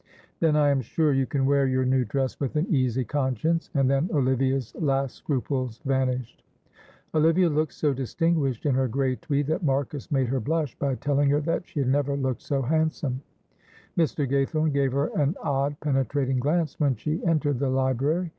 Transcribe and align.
"Then 0.39 0.55
I 0.55 0.69
am 0.71 0.81
sure 0.81 1.13
you 1.13 1.27
can 1.27 1.45
wear 1.45 1.67
your 1.67 1.85
new 1.85 2.05
dress 2.05 2.39
with 2.39 2.55
an 2.55 2.65
easy 2.73 3.03
conscience," 3.05 3.69
and 3.75 3.87
then 3.87 4.09
Olivia's 4.11 4.73
last 4.73 5.13
scruples 5.15 5.77
vanished. 5.85 6.43
Olivia 7.13 7.47
looked 7.49 7.73
so 7.73 7.93
distinguished 7.93 8.65
in 8.65 8.73
her 8.73 8.87
grey 8.87 9.15
tweed 9.17 9.45
that 9.45 9.61
Marcus 9.61 10.11
made 10.11 10.25
her 10.29 10.39
blush 10.39 10.73
by 10.79 10.95
telling 10.95 11.29
her 11.29 11.41
that 11.41 11.67
she 11.67 11.81
had 11.81 11.89
never 11.89 12.17
looked 12.17 12.41
so 12.41 12.63
handsome. 12.63 13.21
Mr. 13.95 14.27
Gaythorne 14.27 14.73
gave 14.73 14.91
her 14.91 15.11
an 15.19 15.35
odd 15.43 15.79
penetrating 15.81 16.39
glance 16.39 16.79
when 16.79 16.95
she 16.95 17.23
entered 17.23 17.59
the 17.59 17.69
library. 17.69 18.29